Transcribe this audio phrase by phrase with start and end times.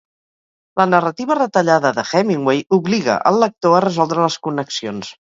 [0.81, 5.09] La narrativa retallada de Hemingway obliga el lector a resoldre les connexions.